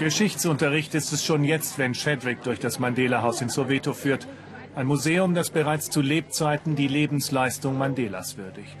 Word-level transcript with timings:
Geschichtsunterricht 0.00 0.94
ist 0.94 1.12
es 1.12 1.22
schon 1.26 1.44
jetzt, 1.44 1.76
wenn 1.76 1.92
Chadwick 1.92 2.42
durch 2.42 2.58
das 2.58 2.78
Mandela-Haus 2.78 3.42
in 3.42 3.50
Soweto 3.50 3.92
führt. 3.92 4.26
Ein 4.74 4.86
Museum, 4.86 5.34
das 5.34 5.50
bereits 5.50 5.90
zu 5.90 6.00
Lebzeiten 6.00 6.74
die 6.74 6.88
Lebensleistung 6.88 7.76
Mandelas 7.76 8.38
würdigt. 8.38 8.78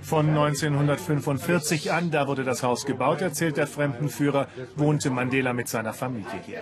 Von 0.00 0.30
1945 0.30 1.92
an, 1.92 2.10
da 2.10 2.26
wurde 2.26 2.42
das 2.42 2.64
Haus 2.64 2.86
gebaut, 2.86 3.20
erzählt 3.20 3.56
der 3.56 3.68
Fremdenführer, 3.68 4.48
wohnte 4.74 5.10
Mandela 5.10 5.52
mit 5.52 5.68
seiner 5.68 5.92
Familie 5.92 6.40
hier. 6.44 6.58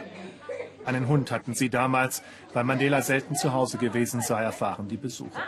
Einen 0.84 1.08
Hund 1.08 1.30
hatten 1.30 1.54
sie 1.54 1.70
damals, 1.70 2.22
weil 2.52 2.64
Mandela 2.64 3.00
selten 3.00 3.34
zu 3.34 3.54
Hause 3.54 3.78
gewesen 3.78 4.20
sei, 4.20 4.42
erfahren 4.42 4.88
die 4.88 4.98
Besucher. 4.98 5.40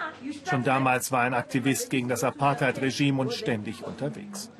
Schon 0.49 0.65
damals 0.65 1.13
war 1.13 1.21
ein 1.21 1.35
Aktivist 1.35 1.91
gegen 1.91 2.09
das 2.09 2.25
Apartheid-Regime 2.25 3.21
und 3.21 3.35
ständig 3.35 3.85
unterwegs. 3.85 4.51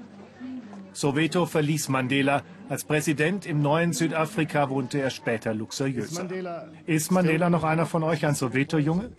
Soweto 1.01 1.47
verließ 1.47 1.89
Mandela. 1.89 2.43
Als 2.69 2.85
Präsident 2.85 3.47
im 3.47 3.63
neuen 3.63 3.95
Südafrika 3.95 4.69
wohnte 4.69 5.01
er 5.01 5.09
später 5.09 5.55
luxuriöser. 5.55 6.29
Ist 6.85 7.11
Mandela 7.11 7.49
noch 7.49 7.65
einer 7.65 7.87
von 7.87 8.03
euch, 8.03 8.27
ein 8.27 8.35
Soweto-Junge? 8.35 9.11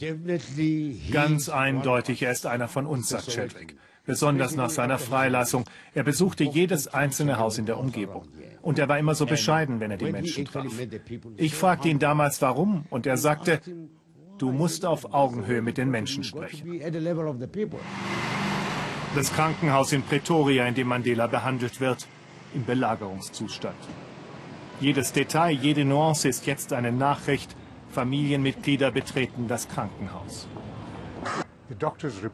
Ganz 1.12 1.50
eindeutig, 1.50 2.22
er 2.22 2.32
ist 2.32 2.46
einer 2.46 2.68
von 2.68 2.86
uns, 2.86 3.10
sagt 3.10 3.32
Chadwick 3.32 3.76
besonders 4.04 4.56
nach 4.56 4.70
seiner 4.70 4.98
Freilassung. 4.98 5.64
Er 5.94 6.04
besuchte 6.04 6.44
jedes 6.44 6.88
einzelne 6.88 7.38
Haus 7.38 7.58
in 7.58 7.66
der 7.66 7.78
Umgebung. 7.78 8.28
Und 8.62 8.80
er 8.80 8.90
war 8.90 9.00
immer 9.00 9.16
so 9.16 9.26
bescheiden, 9.26 9.80
wenn 9.80 9.92
er 9.92 9.98
die 9.98 10.12
Menschen 10.12 10.46
traf. 10.46 10.66
Ich 11.38 11.56
fragte 11.56 11.88
ihn 11.90 12.00
damals, 12.00 12.42
warum, 12.42 12.86
und 12.90 13.06
er 13.06 13.18
sagte, 13.18 13.62
du 14.38 14.52
musst 14.52 14.86
auf 14.86 15.14
Augenhöhe 15.14 15.62
mit 15.62 15.78
den 15.78 15.90
Menschen 15.90 16.24
sprechen. 16.24 16.82
Das 19.14 19.34
Krankenhaus 19.34 19.92
in 19.92 20.04
Pretoria, 20.04 20.66
in 20.66 20.74
dem 20.74 20.88
Mandela 20.88 21.28
behandelt 21.28 21.82
wird, 21.82 22.08
im 22.54 22.64
Belagerungszustand. 22.64 23.76
Jedes 24.80 25.12
Detail, 25.12 25.52
jede 25.52 25.84
Nuance 25.84 26.30
ist 26.30 26.46
jetzt 26.46 26.72
eine 26.72 26.94
Nachricht. 26.94 27.54
Familienmitglieder 27.92 28.90
betreten 28.90 29.50
das 29.50 29.68
Krankenhaus. 29.68 30.48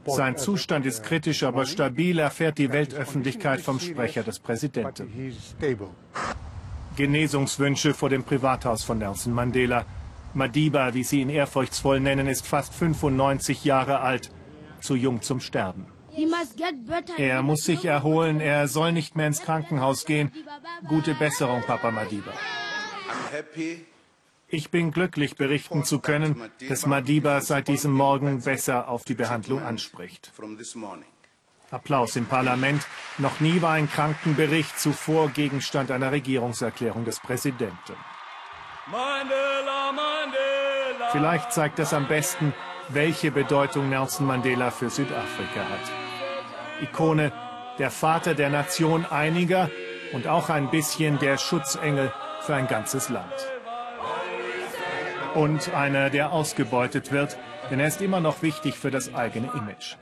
Sein 0.06 0.38
Zustand 0.38 0.86
ist 0.86 1.04
kritisch, 1.04 1.42
aber 1.42 1.66
stabil, 1.66 2.20
erfährt 2.20 2.60
die 2.60 2.72
Weltöffentlichkeit 2.72 3.62
vom 3.62 3.80
Sprecher 3.80 4.22
des 4.22 4.38
Präsidenten. 4.38 5.12
Genesungswünsche 6.96 7.96
vor 7.96 8.10
dem 8.10 8.24
Privathaus 8.24 8.84
von 8.84 9.00
Nelson 9.00 9.34
Mandela. 9.34 9.86
Madiba, 10.36 10.94
wie 10.94 11.04
sie 11.04 11.22
ihn 11.22 11.30
ehrfurchtsvoll 11.30 12.00
nennen, 12.00 12.28
ist 12.28 12.46
fast 12.46 12.74
95 12.76 13.66
Jahre 13.66 14.00
alt, 14.00 14.32
zu 14.80 14.96
jung 14.96 15.24
zum 15.24 15.40
Sterben. 15.40 15.97
Er 17.18 17.44
muss 17.44 17.64
sich 17.64 17.86
erholen, 17.86 18.40
er 18.40 18.68
soll 18.68 18.92
nicht 18.92 19.16
mehr 19.16 19.28
ins 19.28 19.42
Krankenhaus 19.42 20.06
gehen. 20.06 20.32
Gute 20.88 21.14
Besserung, 21.14 21.62
Papa 21.64 21.92
Madiba. 21.92 22.34
Ich 24.50 24.72
bin 24.72 24.92
glücklich, 24.92 25.36
berichten 25.36 25.84
zu 25.84 26.00
können, 26.00 26.42
dass 26.68 26.86
Madiba 26.86 27.42
seit 27.42 27.68
diesem 27.68 27.92
Morgen 27.92 28.42
besser 28.42 28.88
auf 28.88 29.04
die 29.04 29.14
Behandlung 29.14 29.62
anspricht. 29.62 30.32
Applaus 31.70 32.16
im 32.16 32.26
Parlament. 32.26 32.86
Noch 33.18 33.42
nie 33.42 33.62
war 33.62 33.74
ein 33.74 33.90
Krankenbericht 33.90 34.80
zuvor 34.80 35.30
Gegenstand 35.30 35.92
einer 35.92 36.12
Regierungserklärung 36.14 37.04
des 37.04 37.20
Präsidenten. 37.20 37.96
Mandela, 38.90 39.92
Mandela. 39.92 41.10
Vielleicht 41.12 41.52
zeigt 41.52 41.78
das 41.78 41.94
am 41.94 42.08
besten, 42.08 42.54
welche 42.90 43.32
Bedeutung 43.32 43.90
Nelson 43.90 44.28
Mandela 44.28 44.72
für 44.72 44.90
Südafrika 44.90 45.60
hat. 45.60 46.07
Ikone, 46.82 47.32
der 47.80 47.92
Vater 47.92 48.34
der 48.34 48.50
Nation 48.50 49.06
einiger 49.06 49.70
und 50.14 50.28
auch 50.28 50.50
ein 50.50 50.70
bisschen 50.70 51.20
der 51.20 51.38
Schutzengel 51.38 52.12
für 52.42 52.56
ein 52.56 52.68
ganzes 52.68 53.10
Land 53.10 53.34
und 55.38 55.74
einer, 55.74 56.10
der 56.10 56.32
ausgebeutet 56.32 57.12
wird, 57.12 57.38
denn 57.70 57.80
er 57.80 57.88
ist 57.88 58.02
immer 58.02 58.20
noch 58.20 58.42
wichtig 58.42 58.76
für 58.76 58.90
das 58.90 59.14
eigene 59.14 59.52
Image. 59.54 59.96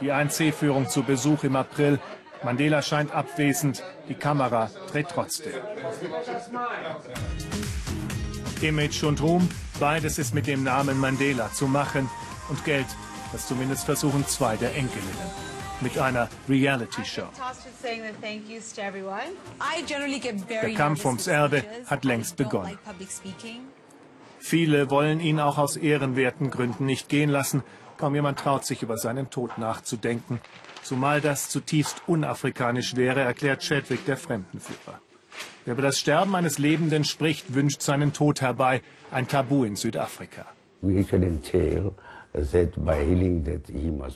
Die 0.00 0.12
1C-Führung 0.12 0.88
zu 0.88 1.04
Besuch 1.04 1.44
im 1.44 1.54
April. 1.54 2.00
Mandela 2.42 2.82
scheint 2.82 3.12
abwesend, 3.14 3.84
die 4.08 4.14
Kamera 4.14 4.70
dreht 4.90 5.08
trotzdem. 5.08 5.52
Image 8.60 9.04
und 9.04 9.22
Ruhm, 9.22 9.48
beides 9.78 10.18
ist 10.18 10.34
mit 10.34 10.46
dem 10.46 10.64
Namen 10.64 10.98
Mandela 10.98 11.52
zu 11.52 11.68
machen 11.68 12.10
und 12.48 12.64
Geld, 12.64 12.86
das 13.32 13.46
zumindest 13.46 13.84
versuchen 13.84 14.26
zwei 14.26 14.56
der 14.56 14.74
Enkelinnen 14.74 15.53
mit 15.80 15.98
einer 15.98 16.28
Reality-Show. 16.48 17.28
Der 20.50 20.74
Kampf 20.74 21.04
ums 21.04 21.26
Erbe 21.26 21.64
hat 21.86 22.04
längst 22.04 22.36
begonnen. 22.36 22.78
Viele 24.38 24.90
wollen 24.90 25.20
ihn 25.20 25.40
auch 25.40 25.58
aus 25.58 25.76
ehrenwerten 25.76 26.50
Gründen 26.50 26.84
nicht 26.84 27.08
gehen 27.08 27.30
lassen. 27.30 27.62
Kaum 27.96 28.14
jemand 28.14 28.38
traut 28.38 28.66
sich 28.66 28.82
über 28.82 28.98
seinen 28.98 29.30
Tod 29.30 29.56
nachzudenken. 29.56 30.40
Zumal 30.82 31.20
das 31.20 31.48
zutiefst 31.48 32.02
unafrikanisch 32.06 32.94
wäre, 32.96 33.20
erklärt 33.20 33.62
Chadwick, 33.62 34.04
der 34.04 34.18
Fremdenführer. 34.18 35.00
Wer 35.64 35.72
über 35.72 35.82
das 35.82 35.98
Sterben 35.98 36.34
eines 36.34 36.58
Lebenden 36.58 37.04
spricht, 37.04 37.54
wünscht 37.54 37.80
seinen 37.80 38.12
Tod 38.12 38.42
herbei. 38.42 38.82
Ein 39.10 39.28
Tabu 39.28 39.64
in 39.64 39.76
Südafrika. 39.76 40.44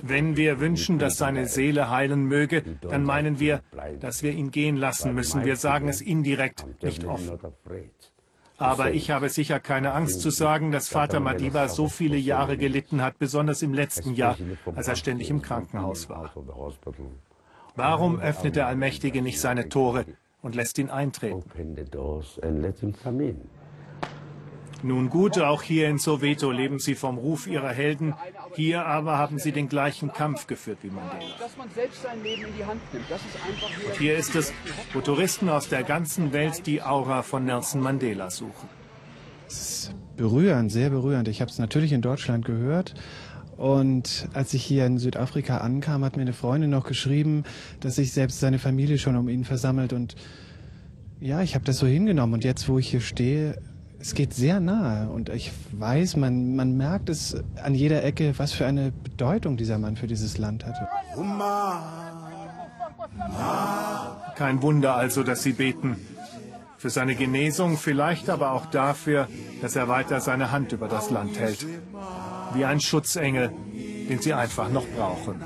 Wenn 0.03 0.37
wir 0.37 0.61
wünschen, 0.61 0.99
dass 0.99 1.19
seine 1.19 1.47
Seele 1.47 1.89
heilen 1.91 2.25
möge, 2.25 2.63
dann 2.81 3.05
meinen 3.05 3.39
wir, 3.39 3.63
dass 4.01 4.23
wir 4.25 4.33
ihn 4.33 4.51
gehen 4.51 4.77
lassen 4.77 5.15
müssen. 5.15 5.45
Wir 5.45 5.57
sagen 5.57 5.89
es 5.89 6.01
indirekt, 6.01 6.67
nicht 6.83 7.05
offen. 7.05 7.39
Aber 8.59 8.91
ich 8.91 9.13
habe 9.13 9.29
sicher 9.29 9.61
keine 9.61 9.93
Angst 9.93 10.21
zu 10.21 10.31
sagen, 10.31 10.73
dass 10.73 10.89
Vater 10.89 11.21
Madiba 11.21 11.69
so 11.69 11.89
viele 11.89 12.17
Jahre 12.17 12.57
gelitten 12.57 13.03
hat, 13.03 13.19
besonders 13.21 13.63
im 13.63 13.73
letzten 13.73 14.15
Jahr, 14.15 14.37
als 14.75 14.89
er 14.89 14.97
ständig 14.97 15.31
im 15.31 15.41
Krankenhaus 15.43 16.09
war. 16.09 16.33
Warum 17.77 18.19
öffnet 18.19 18.57
der 18.57 18.67
Allmächtige 18.67 19.23
nicht 19.23 19.41
seine 19.41 19.69
Tore 19.69 20.05
und 20.43 20.57
lässt 20.57 20.79
ihn 20.79 20.91
eintreten? 20.91 21.45
Nun 24.83 25.11
gut, 25.11 25.39
auch 25.39 25.63
hier 25.63 25.89
in 25.89 25.99
Soweto 25.99 26.53
leben 26.53 26.79
sie 26.79 26.95
vom 26.95 27.19
Ruf 27.19 27.47
ihrer 27.47 27.71
Helden. 27.71 28.15
Hier 28.55 28.87
aber 28.87 29.19
haben 29.19 29.39
sie 29.39 29.51
den 29.51 29.69
gleichen 29.69 30.13
Kampf 30.13 30.47
geführt 30.47 30.79
wie 30.83 30.91
Mandela. 30.91 31.35
Und 33.89 33.99
hier 33.99 34.17
ist 34.17 34.37
es, 34.37 34.53
wo 34.93 35.01
Touristen 35.01 35.49
aus 35.49 35.69
der 35.69 35.83
ganzen 35.83 36.33
Welt 36.33 36.67
die 36.67 36.83
Aura 36.83 37.23
von 37.23 37.45
Nelson 37.45 37.81
Mandela 37.81 38.31
suchen. 38.31 38.69
Es 39.49 39.61
ist 39.61 39.95
berührend, 40.17 40.71
sehr 40.71 40.91
berührend. 40.91 41.27
Ich 41.27 41.41
habe 41.41 41.51
es 41.51 41.59
natürlich 41.59 41.93
in 41.93 42.03
Deutschland 42.03 42.45
gehört. 42.45 42.95
Und 43.57 44.29
als 44.35 44.55
ich 44.55 44.65
hier 44.65 44.87
in 44.87 44.99
Südafrika 44.99 45.59
ankam, 45.59 46.05
hat 46.05 46.15
mir 46.15 46.23
eine 46.23 46.33
Freundin 46.33 46.71
noch 46.71 46.87
geschrieben, 46.87 47.43
dass 47.81 47.97
sich 47.97 48.13
selbst 48.13 48.39
seine 48.39 48.61
Familie 48.61 48.99
schon 48.99 49.17
um 49.17 49.29
ihn 49.29 49.45
versammelt. 49.45 49.93
Und 49.93 50.15
ja, 51.19 51.43
ich 51.43 51.57
habe 51.57 51.65
das 51.65 51.79
so 51.79 51.87
hingenommen. 51.87 52.35
Und 52.35 52.45
jetzt, 52.45 52.69
wo 52.69 52.79
ich 52.79 52.89
hier 52.89 53.01
stehe, 53.01 53.61
es 54.01 54.15
geht 54.15 54.33
sehr 54.33 54.61
nahe 54.61 55.09
und 55.09 55.29
ich 55.29 55.53
weiß, 55.73 56.17
man, 56.17 56.55
man 56.55 56.77
merkt 56.77 57.09
es 57.09 57.37
an 57.63 57.75
jeder 57.75 58.05
Ecke, 58.05 58.33
was 58.37 58.53
für 58.53 58.67
eine 58.67 58.93
Bedeutung 58.93 59.57
dieser 59.57 59.79
Mann 59.79 59.97
für 59.97 60.07
dieses 60.07 60.39
Land 60.39 60.65
hatte. 60.65 60.89
Kein 64.37 64.63
Wunder 64.63 64.95
also, 64.95 65.23
dass 65.25 65.43
sie 65.43 65.53
beten. 65.53 65.97
Für 66.77 66.91
seine 66.91 67.17
Genesung, 67.17 67.77
vielleicht 67.77 68.31
aber 68.31 68.53
auch 68.53 68.67
dafür, 68.67 69.27
dass 69.61 69.75
er 69.75 69.89
weiter 69.89 70.21
seine 70.21 70.53
Hand 70.53 70.71
über 70.71 70.87
das 70.87 71.11
Land 71.11 71.37
hält. 71.41 71.67
Wie 72.55 72.65
ein 72.65 72.79
Schutzengel, 72.79 73.51
den 74.09 74.21
sie 74.21 74.33
einfach 74.33 74.71
noch 74.71 74.87
brauchen. 74.87 75.43